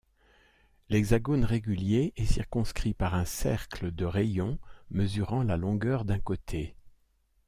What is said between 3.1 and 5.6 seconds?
un cercle de rayon mesurant la